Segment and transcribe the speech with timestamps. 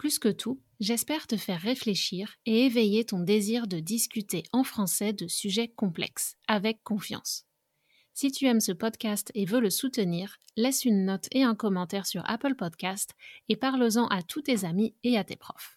[0.00, 5.12] Plus que tout, j'espère te faire réfléchir et éveiller ton désir de discuter en français
[5.12, 7.44] de sujets complexes, avec confiance.
[8.14, 12.06] Si tu aimes ce podcast et veux le soutenir, laisse une note et un commentaire
[12.06, 13.10] sur Apple Podcast
[13.50, 15.76] et parle-en à tous tes amis et à tes profs.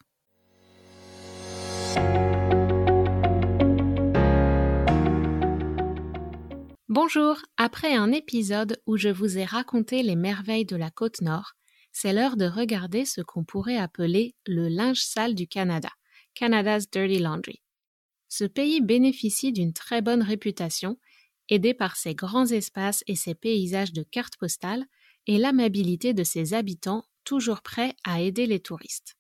[6.88, 11.56] Bonjour, après un épisode où je vous ai raconté les merveilles de la côte nord,
[11.94, 15.90] c'est l'heure de regarder ce qu'on pourrait appeler le linge sale du Canada,
[16.34, 17.62] Canada's Dirty Laundry.
[18.28, 20.98] Ce pays bénéficie d'une très bonne réputation,
[21.50, 24.86] aidé par ses grands espaces et ses paysages de cartes postales
[25.28, 29.16] et l'amabilité de ses habitants toujours prêts à aider les touristes.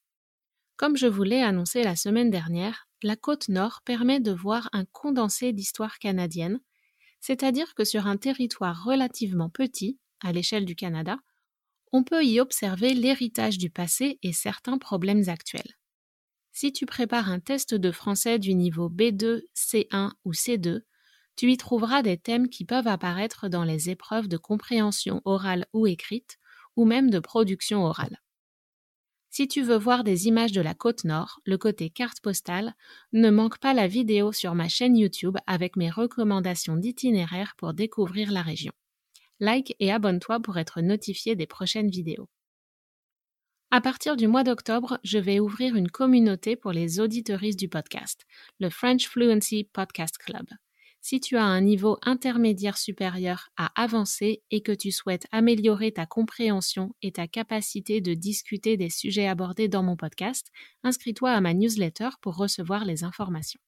[0.75, 4.85] Comme je vous l'ai annoncé la semaine dernière, la côte nord permet de voir un
[4.85, 6.59] condensé d'histoire canadienne,
[7.19, 11.19] c'est-à-dire que sur un territoire relativement petit, à l'échelle du Canada,
[11.93, 15.77] on peut y observer l'héritage du passé et certains problèmes actuels.
[16.51, 20.81] Si tu prépares un test de français du niveau B2, C1 ou C2,
[21.35, 25.85] tu y trouveras des thèmes qui peuvent apparaître dans les épreuves de compréhension orale ou
[25.85, 26.39] écrite,
[26.75, 28.19] ou même de production orale.
[29.29, 32.75] Si tu veux voir des images de la côte nord, le côté carte postale,
[33.13, 38.31] ne manque pas la vidéo sur ma chaîne YouTube avec mes recommandations d'itinéraire pour découvrir
[38.31, 38.73] la région.
[39.43, 42.29] Like et abonne-toi pour être notifié des prochaines vidéos.
[43.71, 48.25] À partir du mois d'octobre, je vais ouvrir une communauté pour les auditeuristes du podcast,
[48.59, 50.45] le French Fluency Podcast Club
[51.03, 56.05] si tu as un niveau intermédiaire supérieur à avancer et que tu souhaites améliorer ta
[56.05, 60.47] compréhension et ta capacité de discuter des sujets abordés dans mon podcast,
[60.81, 63.59] inscris-toi à ma newsletter pour recevoir les informations.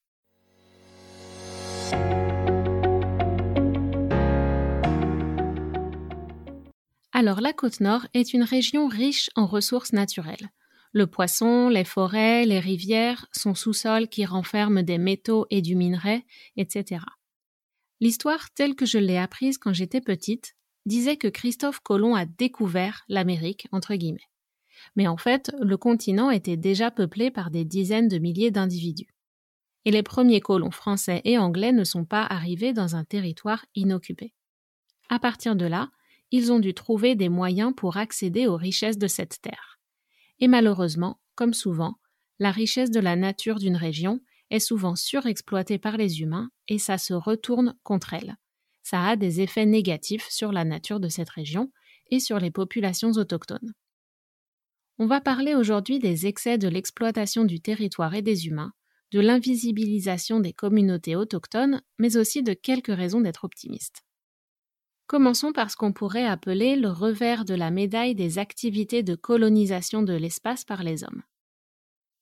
[7.18, 10.50] Alors la côte nord est une région riche en ressources naturelles.
[10.92, 16.26] Le poisson, les forêts, les rivières, son sous-sol qui renferme des métaux et du minerai,
[16.58, 17.00] etc.
[18.00, 23.04] L'histoire telle que je l'ai apprise quand j'étais petite disait que Christophe Colomb a découvert
[23.08, 24.28] l'Amérique, entre guillemets.
[24.94, 29.08] Mais en fait, le continent était déjà peuplé par des dizaines de milliers d'individus.
[29.86, 34.34] Et les premiers colons français et anglais ne sont pas arrivés dans un territoire inoccupé.
[35.08, 35.88] À partir de là,
[36.30, 39.78] ils ont dû trouver des moyens pour accéder aux richesses de cette terre.
[40.38, 41.96] Et malheureusement, comme souvent,
[42.38, 44.20] la richesse de la nature d'une région
[44.50, 48.36] est souvent surexploitée par les humains et ça se retourne contre elle.
[48.82, 51.72] Ça a des effets négatifs sur la nature de cette région
[52.10, 53.72] et sur les populations autochtones.
[54.98, 58.72] On va parler aujourd'hui des excès de l'exploitation du territoire et des humains,
[59.12, 64.05] de l'invisibilisation des communautés autochtones, mais aussi de quelques raisons d'être optimistes.
[65.06, 70.02] Commençons par ce qu'on pourrait appeler le revers de la médaille des activités de colonisation
[70.02, 71.22] de l'espace par les hommes.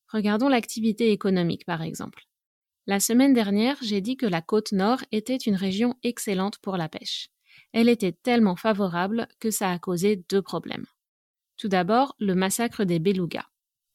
[0.09, 2.25] Regardons l'activité économique par exemple.
[2.87, 6.91] La semaine dernière, j'ai dit que la côte nord était une région excellente pour la
[6.91, 7.31] pêche.
[7.73, 10.85] Elle était tellement favorable que ça a causé deux problèmes.
[11.57, 13.47] Tout d'abord, le massacre des belugas.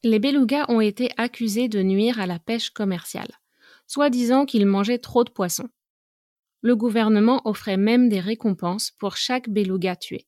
[0.04, 3.32] Les belugas ont été accusés de nuire à la pêche commerciale,
[3.86, 5.70] soi-disant qu'ils mangeaient trop de poissons.
[6.62, 10.28] Le gouvernement offrait même des récompenses pour chaque beluga tué.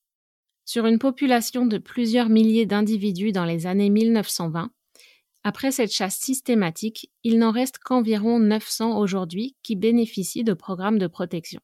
[0.64, 4.72] Sur une population de plusieurs milliers d'individus dans les années 1920,
[5.44, 11.08] après cette chasse systématique, il n'en reste qu'environ 900 aujourd'hui qui bénéficient de programmes de
[11.08, 11.62] protection.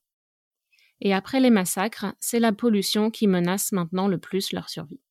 [0.99, 5.01] Et après les massacres, c'est la pollution qui menace maintenant le plus leur survie.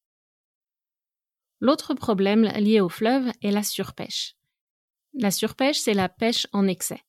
[1.60, 4.34] L'autre problème lié au fleuve est la surpêche.
[5.14, 7.05] La surpêche, c'est la pêche en excès.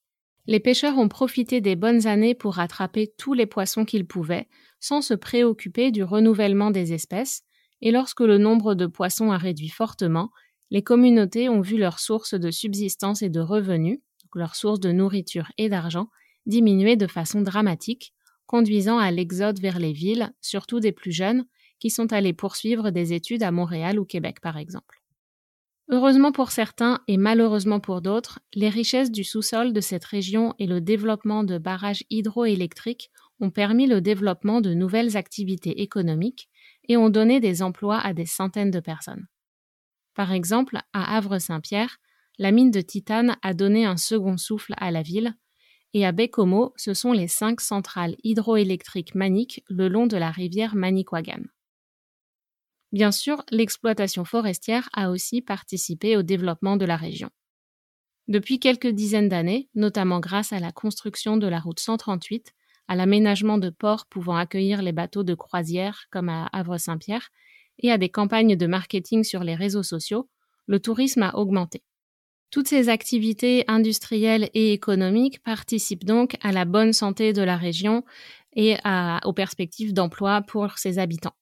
[0.48, 4.48] Les pêcheurs ont profité des bonnes années pour attraper tous les poissons qu'ils pouvaient,
[4.80, 7.44] sans se préoccuper du renouvellement des espèces,
[7.82, 10.32] et lorsque le nombre de poissons a réduit fortement,
[10.72, 14.00] les communautés ont vu leurs sources de subsistance et de revenus,
[14.34, 16.10] leur source de nourriture et d'argent,
[16.46, 18.14] diminuait de façon dramatique,
[18.46, 21.46] conduisant à l'exode vers les villes, surtout des plus jeunes,
[21.80, 24.97] qui sont allés poursuivre des études à Montréal ou Québec par exemple.
[25.90, 30.68] Heureusement pour certains et malheureusement pour d'autres, les richesses du sous-sol de cette région et
[30.68, 36.50] le développement de barrages hydroélectriques ont permis le développement de nouvelles activités économiques
[36.90, 39.28] et ont donné des emplois à des centaines de personnes.
[40.14, 42.00] Par exemple, à Havre-Saint-Pierre,
[42.38, 45.36] la mine de titane a donné un second souffle à la ville,
[45.94, 50.76] et à Bécomo, ce sont les cinq centrales hydroélectriques maniques le long de la rivière
[50.76, 51.44] Manicouagan.
[52.92, 57.30] Bien sûr, l'exploitation forestière a aussi participé au développement de la région.
[58.28, 62.54] Depuis quelques dizaines d'années, notamment grâce à la construction de la route 138,
[62.88, 67.30] à l'aménagement de ports pouvant accueillir les bateaux de croisière comme à Havre-Saint-Pierre,
[67.80, 70.28] et à des campagnes de marketing sur les réseaux sociaux,
[70.66, 71.84] le tourisme a augmenté.
[72.50, 78.04] Toutes ces activités industrielles et économiques participent donc à la bonne santé de la région
[78.56, 78.78] et
[79.26, 81.37] aux perspectives d'emploi pour ses habitants.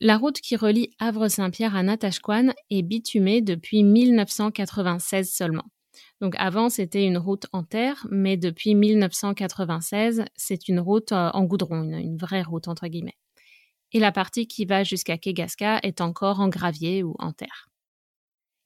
[0.00, 5.64] La route qui relie Havre-Saint-Pierre à Natashquan est bitumée depuis 1996 seulement.
[6.20, 11.42] Donc avant, c'était une route en terre, mais depuis 1996, c'est une route euh, en
[11.42, 13.16] goudron, une, vraie route entre guillemets.
[13.90, 17.68] Et la partie qui va jusqu'à Kegaska est encore en gravier ou en terre.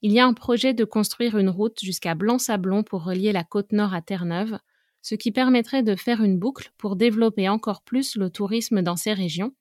[0.02, 3.72] Il y a un projet de construire une route jusqu'à Blanc-Sablon pour relier la côte
[3.72, 4.58] nord à Terre-Neuve,
[5.00, 9.14] ce qui permettrait de faire une boucle pour développer encore plus le tourisme dans ces
[9.14, 9.54] régions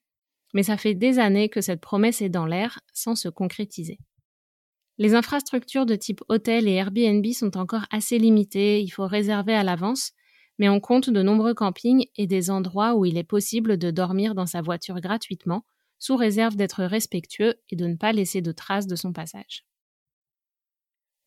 [0.53, 3.99] mais ça fait des années que cette promesse est dans l'air sans se concrétiser.
[4.97, 9.63] Les infrastructures de type hôtel et Airbnb sont encore assez limitées, il faut réserver à
[9.63, 10.11] l'avance,
[10.59, 14.35] mais on compte de nombreux campings et des endroits où il est possible de dormir
[14.35, 15.65] dans sa voiture gratuitement,
[15.97, 19.65] sous réserve d'être respectueux et de ne pas laisser de traces de son passage.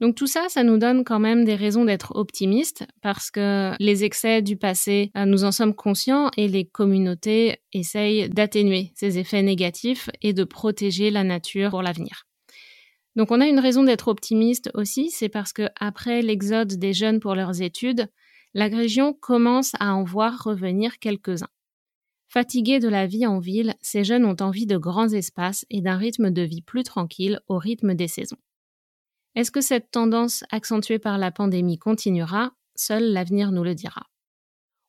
[0.01, 4.05] Donc tout ça, ça nous donne quand même des raisons d'être optimistes parce que les
[4.05, 9.43] excès du passé, euh, nous en sommes conscients et les communautés essayent d'atténuer ces effets
[9.43, 12.25] négatifs et de protéger la nature pour l'avenir.
[13.15, 17.21] Donc on a une raison d'être optimiste aussi, c'est parce que après l'exode des jeunes
[17.21, 18.09] pour leurs études,
[18.55, 21.49] la région commence à en voir revenir quelques-uns.
[22.29, 25.97] Fatigués de la vie en ville, ces jeunes ont envie de grands espaces et d'un
[25.97, 28.39] rythme de vie plus tranquille au rythme des saisons.
[29.35, 32.53] Est-ce que cette tendance accentuée par la pandémie continuera?
[32.77, 34.07] Seul l'avenir nous le dira.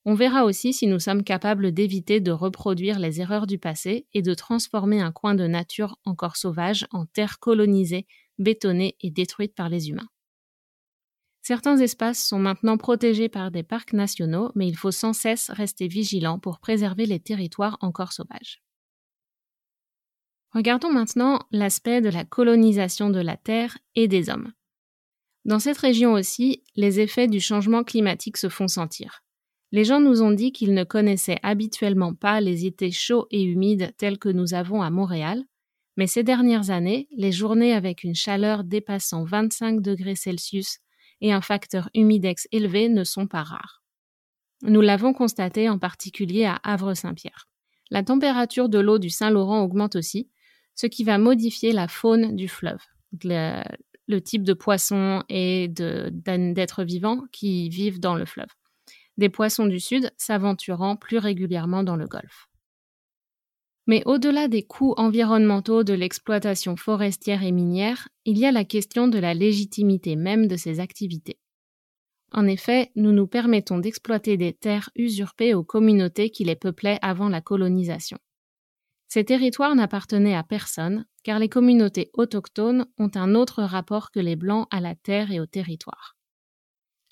[0.05, 4.21] On verra aussi si nous sommes capables d'éviter de reproduire les erreurs du passé et
[4.21, 8.05] de transformer un coin de nature encore sauvage en terre colonisée,
[8.37, 10.09] bétonnée et détruite par les humains.
[11.41, 15.87] Certains espaces sont maintenant protégés par des parcs nationaux, mais il faut sans cesse rester
[15.87, 18.64] vigilant pour préserver les territoires encore sauvages.
[20.55, 24.53] Regardons maintenant l'aspect de la colonisation de la Terre et des hommes.
[25.43, 29.21] Dans cette région aussi, les effets du changement climatique se font sentir.
[29.73, 33.93] Les gens nous ont dit qu'ils ne connaissaient habituellement pas les étés chauds et humides
[33.97, 35.43] tels que nous avons à Montréal,
[35.97, 40.79] mais ces dernières années, les journées avec une chaleur dépassant 25 degrés Celsius
[41.19, 43.83] et un facteur humidex élevé ne sont pas rares.
[44.61, 47.49] Nous l'avons constaté en particulier à Havre-Saint-Pierre.
[47.91, 50.29] La température de l'eau du Saint-Laurent augmente aussi,
[50.75, 52.81] ce qui va modifier la faune du fleuve,
[53.23, 58.49] le, type de poissons et d'êtres vivants qui vivent dans le fleuve.
[59.17, 62.47] Des poissons du sud s'aventurant plus régulièrement dans le golfe.
[63.87, 69.07] Mais au-delà des coûts environnementaux de l'exploitation forestière et minière, il y a la question
[69.07, 71.37] de la légitimité même de ces activités.
[72.31, 77.29] En effet, nous nous permettons d'exploiter des terres usurpées aux communautés qui les peuplaient avant
[77.29, 78.17] la colonisation.
[79.15, 84.35] Ces territoires n'appartenaient à personne, car les communautés autochtones ont un autre rapport que les
[84.35, 86.17] Blancs à la terre et au territoire.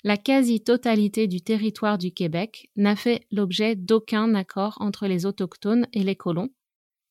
[0.02, 6.02] La quasi-totalité du territoire du Québec n'a fait l'objet d'aucun accord entre les autochtones et
[6.02, 6.50] les colons,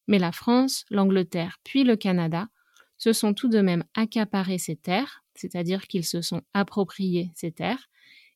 [0.08, 2.50] mais la France, l'Angleterre puis le Canada
[3.00, 7.90] se sont tout de même accaparés ces terres, c'est-à-dire qu'ils se sont appropriés ces terres,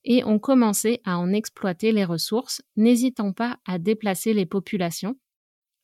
[0.05, 5.17] et ont commencé à en exploiter les ressources, n'hésitant pas à déplacer les populations,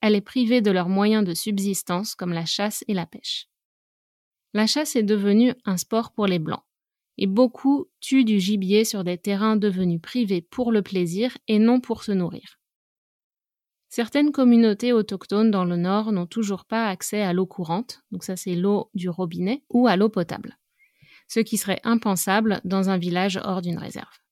[0.03, 3.47] elle est privée de leurs moyens de subsistance comme la chasse et la pêche.
[4.53, 6.65] La chasse est devenue un sport pour les Blancs,
[7.17, 11.79] et beaucoup tuent du gibier sur des terrains devenus privés pour le plaisir et non
[11.79, 12.59] pour se nourrir.
[13.87, 18.35] Certaines communautés autochtones dans le nord n'ont toujours pas accès à l'eau courante, donc ça
[18.35, 20.59] c'est l'eau du robinet, ou à l'eau potable,
[21.29, 24.22] ce qui serait impensable dans un village hors d'une réserve.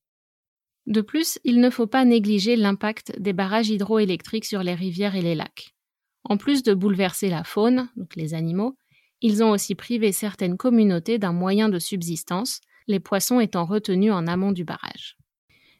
[0.87, 5.21] De plus, il ne faut pas négliger l'impact des barrages hydroélectriques sur les rivières et
[5.21, 5.75] les lacs.
[6.23, 8.75] En plus de bouleverser la faune, donc les animaux,
[9.21, 14.25] ils ont aussi privé certaines communautés d'un moyen de subsistance, les poissons étant retenus en
[14.27, 15.17] amont du barrage.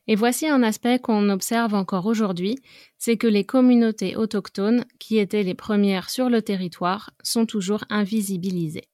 [0.08, 2.58] Et voici un aspect qu'on observe encore aujourd'hui,
[2.98, 8.89] c'est que les communautés autochtones, qui étaient les premières sur le territoire, sont toujours invisibilisées.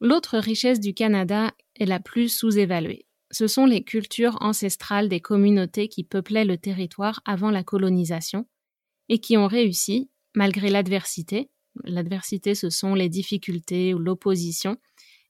[0.00, 3.07] L'autre richesse du Canada est la plus sous-évaluée.
[3.30, 8.46] Ce sont les cultures ancestrales des communautés qui peuplaient le territoire avant la colonisation
[9.08, 11.50] et qui ont réussi, malgré l'adversité,
[11.84, 14.76] l'adversité ce sont les difficultés ou l'opposition,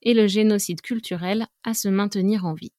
[0.02, 2.73] et le génocide culturel, à se maintenir en vie.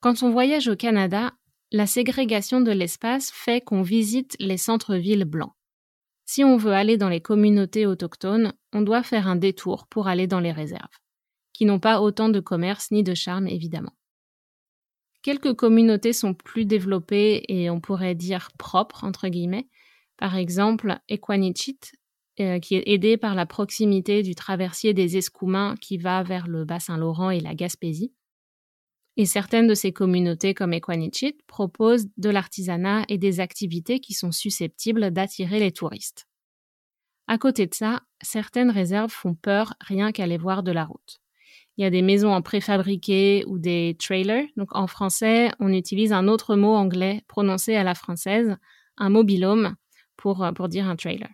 [0.00, 1.32] Quand on voyage au Canada,
[1.72, 5.52] la ségrégation de l'espace fait qu'on visite les centres-villes blancs.
[6.24, 10.26] Si on veut aller dans les communautés autochtones, on doit faire un détour pour aller
[10.26, 10.98] dans les réserves,
[11.58, 13.96] qui n'ont pas autant de commerce ni de charme évidemment.
[15.22, 19.66] Quelques communautés sont plus développées et on pourrait dire propres, entre guillemets.
[20.16, 21.80] Par exemple, Equanichit,
[22.38, 26.64] euh, qui est aidé par la proximité du traversier des Escoumins qui va vers le
[26.64, 28.14] Bas-Saint-Laurent et la Gaspésie.
[29.16, 34.30] Et certaines de ces communautés, comme Equanichit, proposent de l'artisanat et des activités qui sont
[34.30, 36.28] susceptibles d'attirer les touristes.
[37.26, 41.20] À côté de ça, certaines réserves font peur rien qu'à les voir de la route.
[41.78, 44.46] Il y a des maisons en préfabriqué ou des trailers.
[44.56, 48.56] Donc en français, on utilise un autre mot anglais prononcé à la française,
[48.96, 49.76] un mobilhome,
[50.16, 51.30] pour, pour dire un trailer.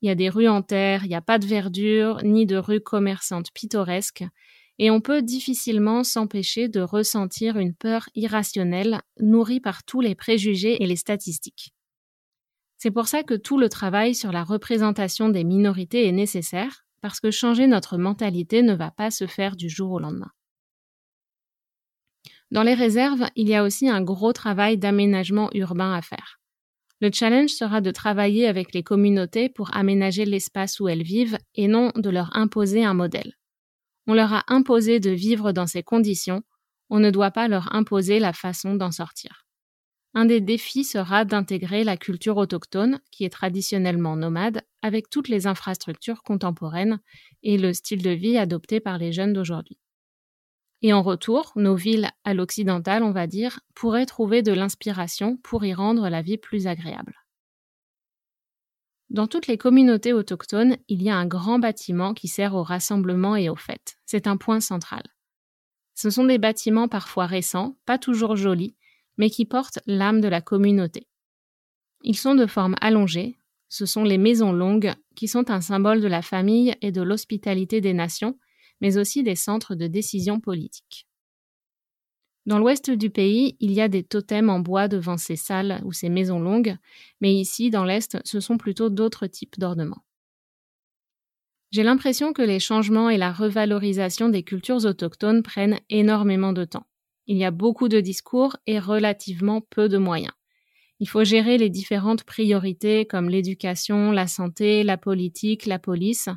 [0.00, 2.56] Il y a des rues en terre, il n'y a pas de verdure, ni de
[2.56, 4.24] rues commerçantes pittoresques,
[4.78, 10.80] et on peut difficilement s'empêcher de ressentir une peur irrationnelle nourrie par tous les préjugés
[10.80, 11.74] et les statistiques.
[12.76, 17.20] C'est pour ça que tout le travail sur la représentation des minorités est nécessaire, parce
[17.20, 20.30] que changer notre mentalité ne va pas se faire du jour au lendemain.
[22.50, 26.40] Dans les réserves, il y a aussi un gros travail d'aménagement urbain à faire.
[27.00, 31.68] Le challenge sera de travailler avec les communautés pour aménager l'espace où elles vivent et
[31.68, 33.34] non de leur imposer un modèle.
[34.06, 36.42] On leur a imposé de vivre dans ces conditions,
[36.90, 39.47] on ne doit pas leur imposer la façon d'en sortir.
[40.14, 45.46] Un des défis sera d'intégrer la culture autochtone, qui est traditionnellement nomade, avec toutes les
[45.46, 47.00] infrastructures contemporaines
[47.42, 49.78] et le style de vie adopté par les jeunes d'aujourd'hui.
[50.82, 55.64] Et en retour, nos villes à l'occidental, on va dire, pourraient trouver de l'inspiration pour
[55.64, 57.14] y rendre la vie plus agréable.
[59.10, 63.36] Dans toutes les communautés autochtones, il y a un grand bâtiment qui sert au rassemblement
[63.36, 63.96] et aux fêtes.
[64.04, 65.02] C'est un point central.
[65.94, 68.76] Ce sont des bâtiments parfois récents, pas toujours jolis,
[69.18, 71.06] mais qui portent l'âme de la communauté.
[72.02, 76.08] Ils sont de forme allongée, ce sont les maisons longues qui sont un symbole de
[76.08, 78.38] la famille et de l'hospitalité des nations,
[78.80, 81.06] mais aussi des centres de décision politique.
[82.46, 85.92] Dans l'ouest du pays, il y a des totems en bois devant ces salles ou
[85.92, 86.76] ces maisons longues,
[87.20, 90.02] mais ici, dans l'est, ce sont plutôt d'autres types d'ornements.
[91.70, 96.86] J'ai l'impression que les changements et la revalorisation des cultures autochtones prennent énormément de temps.
[97.28, 100.32] Il y a beaucoup de discours et relativement peu de moyens.
[100.98, 106.28] Il faut gérer les différentes priorités comme l'éducation, la santé, la politique, la police.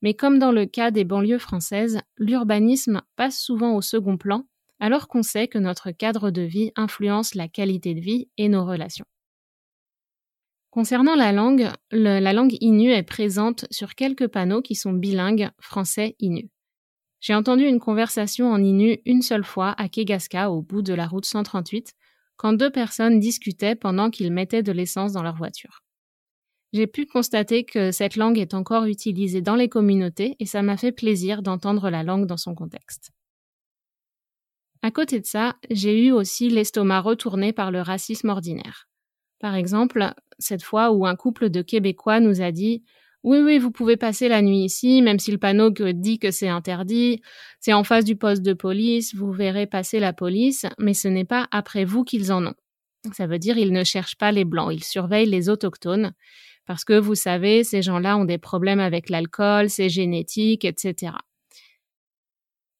[0.00, 4.46] Mais comme dans le cas des banlieues françaises, l'urbanisme passe souvent au second plan
[4.80, 8.64] alors qu'on sait que notre cadre de vie influence la qualité de vie et nos
[8.64, 9.04] relations.
[10.70, 16.50] Concernant la langue, la langue inu est présente sur quelques panneaux qui sont bilingues français-inu.
[17.22, 21.06] J'ai entendu une conversation en inu une seule fois à Kegaska, au bout de la
[21.06, 21.94] route 138,
[22.36, 25.84] quand deux personnes discutaient pendant qu'ils mettaient de l'essence dans leur voiture.
[26.72, 30.76] J'ai pu constater que cette langue est encore utilisée dans les communautés et ça m'a
[30.76, 33.12] fait plaisir d'entendre la langue dans son contexte.
[34.82, 38.88] À côté de ça, j'ai eu aussi l'estomac retourné par le racisme ordinaire.
[39.38, 42.82] Par exemple, cette fois où un couple de Québécois nous a dit
[43.24, 46.48] oui, oui, vous pouvez passer la nuit ici, même si le panneau dit que c'est
[46.48, 47.22] interdit.
[47.60, 51.24] C'est en face du poste de police, vous verrez passer la police, mais ce n'est
[51.24, 52.54] pas après vous qu'ils en ont.
[53.12, 56.12] Ça veut dire ils ne cherchent pas les blancs, ils surveillent les autochtones.
[56.66, 61.12] Parce que vous savez, ces gens-là ont des problèmes avec l'alcool, c'est génétique, etc.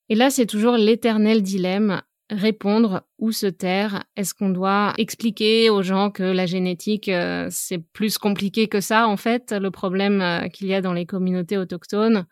[0.08, 2.02] Et là, c'est toujours l'éternel dilemme
[2.32, 7.78] répondre ou se taire Est-ce qu'on doit expliquer aux gens que la génétique, euh, c'est
[7.78, 11.58] plus compliqué que ça, en fait, le problème euh, qu'il y a dans les communautés
[11.58, 12.26] autochtones?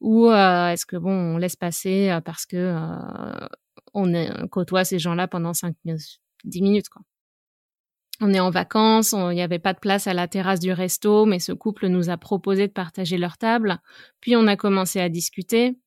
[0.00, 2.74] Ou euh, est-ce que, bon, on laisse passer parce que
[3.94, 5.74] on côtoie ces gens-là pendant 5
[6.44, 7.02] 10 minutes, quoi.
[8.20, 11.26] On est en vacances, il n'y avait pas de place à la terrasse du resto,
[11.26, 13.78] mais ce couple nous a proposé de partager leur table.
[14.20, 15.78] Puis on a commencé à discuter.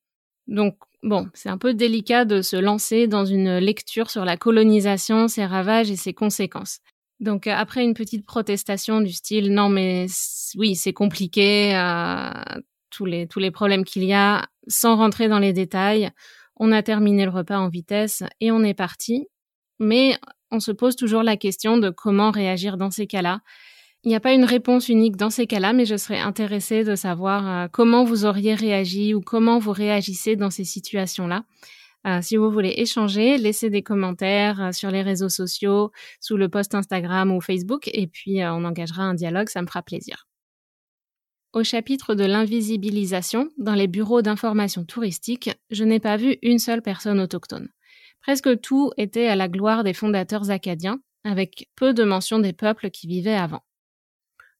[0.45, 5.27] Donc Bon, c'est un peu délicat de se lancer dans une lecture sur la colonisation,
[5.27, 6.79] ses ravages et ses conséquences.
[7.19, 10.05] Donc euh, après une petite protestation du style non mais
[10.55, 12.31] oui c'est compliqué euh,
[12.89, 16.11] tous les tous les problèmes qu'il y a sans rentrer dans les détails,
[16.57, 19.27] On a terminé le repas en vitesse et on est parti.
[19.79, 20.17] Mais
[20.51, 23.41] on se pose toujours la question de comment réagir dans ces cas-là.
[24.05, 26.95] Il n'y a pas une réponse unique dans ces cas-là, mais je serais intéressée de
[26.95, 31.43] savoir euh, comment vous auriez réagi ou comment vous réagissez dans ces situations-là.
[32.07, 35.91] Euh, si vous voulez échanger, laissez des commentaires euh, sur les réseaux sociaux,
[36.21, 39.81] sous le post Instagram ou Facebook, et puis on engagera un dialogue, ça me fera
[39.81, 40.27] plaisir.
[41.51, 46.81] Au chapitre de l'invisibilisation, dans les bureaux d'information touristique, je n'ai pas vu une seule
[46.81, 47.67] personne autochtone.
[48.21, 52.91] Presque tout était à la gloire des fondateurs acadiens, avec peu de mention des peuples
[52.91, 53.61] qui vivaient avant.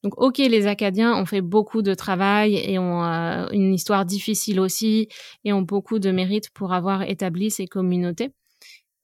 [0.04, 4.60] Donc, ok, les Acadiens ont fait beaucoup de travail et ont euh, une histoire difficile
[4.60, 5.10] aussi
[5.44, 8.32] et ont beaucoup de mérite pour avoir établi ces communautés.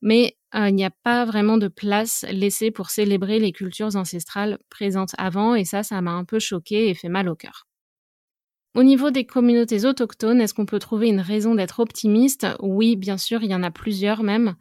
[0.02, 4.58] Mais euh, il n'y a pas vraiment de place laissée pour célébrer les cultures ancestrales
[4.70, 7.66] présentes avant et ça, ça m'a un peu choqué et fait mal au cœur.
[8.74, 12.46] Au niveau des communautés autochtones, est-ce qu'on peut trouver une raison d'être optimiste?
[12.60, 14.54] Oui, bien sûr, il y en a plusieurs même.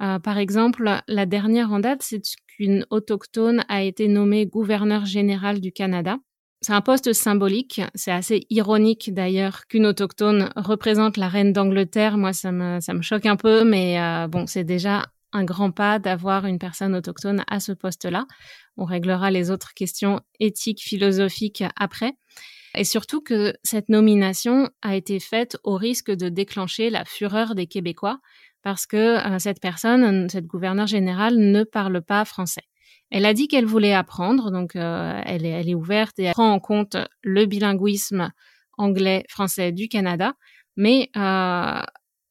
[0.00, 5.60] Euh, par exemple, la dernière en date, c'est qu'une autochtone a été nommée gouverneur général
[5.60, 6.18] du Canada.
[6.60, 7.80] C'est un poste symbolique.
[7.94, 12.16] C'est assez ironique d'ailleurs qu'une autochtone représente la reine d'Angleterre.
[12.16, 15.70] Moi, ça me, ça me choque un peu, mais euh, bon, c'est déjà un grand
[15.70, 18.26] pas d'avoir une personne autochtone à ce poste-là.
[18.76, 22.14] On réglera les autres questions éthiques, philosophiques après.
[22.74, 27.66] Et surtout que cette nomination a été faite au risque de déclencher la fureur des
[27.66, 28.18] Québécois
[28.68, 32.64] parce que euh, cette personne, cette gouverneure générale, ne parle pas français.
[33.10, 36.60] Elle a dit qu'elle voulait apprendre, donc euh, elle, est, ouverte et elle prend en
[36.60, 38.30] compte le bilinguisme
[38.76, 40.34] anglais-français du Canada,
[40.76, 41.80] mais euh,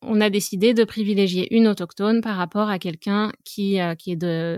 [0.03, 4.15] on a décidé de privilégier une autochtone par rapport à quelqu'un qui est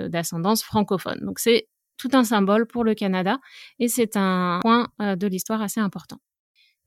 [0.09, 1.19] d'ascendance francophone.
[1.21, 3.39] Donc c'est tout un symbole pour le Canada
[3.79, 6.17] et c'est un point de l'histoire assez important.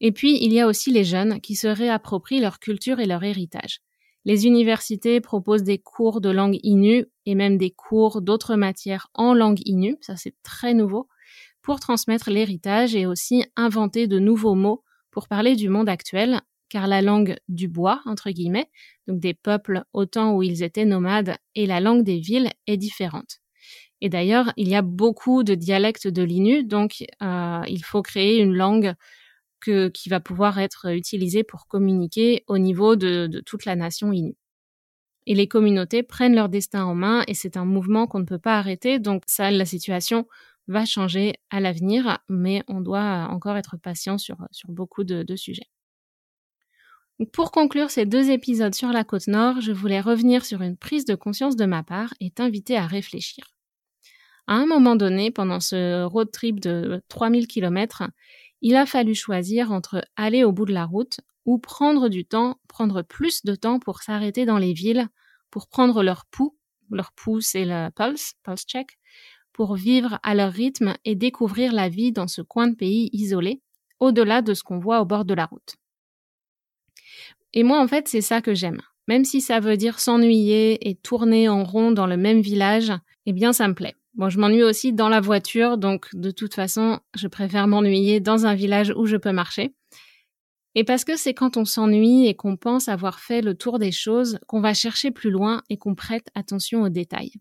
[0.03, 3.25] Et puis, il y a aussi les jeunes qui se réapproprient leur culture et leur
[3.25, 3.81] héritage.
[4.25, 9.35] Les universités proposent des cours de langue inu et même des cours d'autres matières en
[9.35, 11.09] langue inu, ça c'est très nouveau,
[11.63, 16.87] pour transmettre l'héritage et aussi inventer de nouveaux mots pour parler du monde actuel, car
[16.87, 18.71] la langue du bois, entre guillemets,
[19.07, 22.79] donc des peuples au temps où ils étaient nomades, et la langue des villes est
[22.79, 23.39] différente.
[24.01, 28.39] Et d'ailleurs, il y a beaucoup de dialectes de l'inu, donc euh, il faut créer
[28.39, 28.95] une langue
[29.63, 34.37] qui va pouvoir être utilisé pour communiquer au niveau de, toute la nation Innu.
[35.27, 38.39] Et les communautés prennent leur destin en main et c'est un mouvement qu'on ne peut
[38.39, 38.99] pas arrêter.
[38.99, 40.27] Donc ça, la situation
[40.67, 45.37] va changer à l'avenir, mais on doit encore être patient sur, sur beaucoup de, de
[45.37, 45.69] sujets.
[47.33, 51.05] pour conclure ces deux épisodes sur la côte nord, je voulais revenir sur une prise
[51.05, 53.45] de conscience de ma part et t'inviter à réfléchir.
[54.49, 58.03] À un moment donné, pendant ce road trip de 3000 km,
[58.63, 62.59] il a fallu choisir entre aller au bout de la route ou prendre du temps,
[62.69, 65.09] prendre plus de temps pour s'arrêter dans les villes,
[65.51, 66.57] pour prendre leur pouls,
[66.91, 68.99] leur pouls c'est le pulse, pulse check,
[69.53, 73.61] pour vivre à leur rythme et découvrir la vie dans ce coin de pays isolé,
[74.01, 75.77] au-delà de ce qu'on voit au bord de la route.
[77.53, 78.81] Et moi, en fait, c'est ça que j'aime.
[79.09, 82.93] Même si ça veut dire s'ennuyer et tourner en rond dans le même village,
[83.27, 83.95] eh bien, ça me plaît.
[84.15, 88.45] Bon, je m'ennuie aussi dans la voiture, donc de toute façon, je préfère m'ennuyer dans
[88.45, 89.75] un village où je peux marcher.
[90.75, 93.93] Et parce que c'est quand on s'ennuie et qu'on pense avoir fait le tour des
[93.93, 97.33] choses qu'on va chercher plus loin et qu'on prête attention aux détails.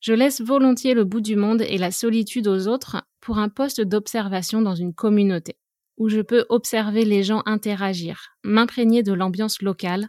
[0.00, 3.80] Je laisse volontiers le bout du monde et la solitude aux autres pour un poste
[3.80, 5.56] d'observation dans une communauté,
[5.96, 10.08] où je peux observer les gens interagir, m'imprégner de l'ambiance locale,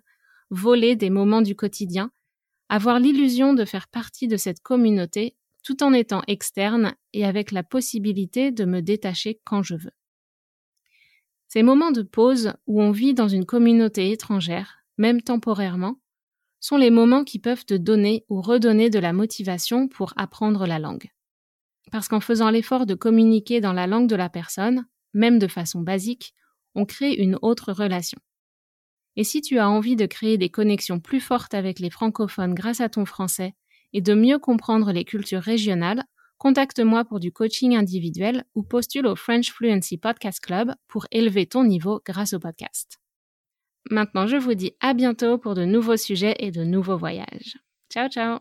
[0.49, 2.11] voler des moments du quotidien,
[2.69, 5.35] avoir l'illusion de faire partie de cette communauté
[5.67, 9.91] tout en étant externe et avec la possibilité de me détacher quand je veux.
[11.49, 15.99] Ces moments de pause où on vit dans une communauté étrangère, même temporairement,
[16.61, 20.79] sont les moments qui peuvent te donner ou redonner de la motivation pour apprendre la
[20.79, 21.11] langue.
[21.91, 25.81] Parce qu'en faisant l'effort de communiquer dans la langue de la personne, même de façon
[25.81, 26.33] basique,
[26.75, 28.19] on crée une autre relation.
[29.17, 32.79] Et si tu as envie de créer des connexions plus fortes avec les francophones grâce
[32.79, 33.53] à ton français
[33.93, 36.03] et de mieux comprendre les cultures régionales,
[36.37, 41.63] contacte-moi pour du coaching individuel ou postule au French Fluency Podcast Club pour élever ton
[41.63, 42.99] niveau grâce au podcast.
[43.89, 47.57] Maintenant, je vous dis à bientôt pour de nouveaux sujets et de nouveaux voyages.
[47.91, 48.39] Ciao, ciao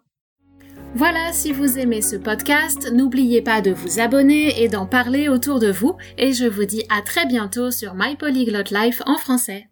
[0.94, 5.59] voilà, si vous aimez ce podcast, n'oubliez pas de vous abonner et d'en parler autour
[5.59, 9.68] de vous, et je vous dis à très bientôt sur My Polyglot Life en français.